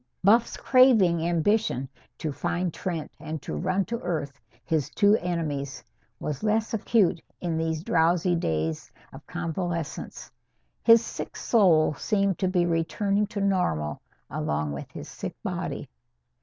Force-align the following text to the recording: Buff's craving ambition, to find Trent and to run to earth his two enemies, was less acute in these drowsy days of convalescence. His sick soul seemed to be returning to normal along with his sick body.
Buff's 0.23 0.57
craving 0.57 1.21
ambition, 1.29 1.87
to 2.17 2.31
find 2.31 2.73
Trent 2.73 3.11
and 3.19 3.39
to 3.43 3.53
run 3.55 3.85
to 3.85 3.99
earth 3.99 4.41
his 4.65 4.89
two 4.89 5.15
enemies, 5.17 5.83
was 6.19 6.41
less 6.41 6.73
acute 6.73 7.21
in 7.39 7.55
these 7.55 7.83
drowsy 7.83 8.35
days 8.35 8.91
of 9.13 9.27
convalescence. 9.27 10.31
His 10.81 11.05
sick 11.05 11.37
soul 11.37 11.93
seemed 11.93 12.39
to 12.39 12.47
be 12.47 12.65
returning 12.65 13.27
to 13.27 13.41
normal 13.41 14.01
along 14.27 14.71
with 14.71 14.89
his 14.91 15.07
sick 15.07 15.35
body. 15.43 15.87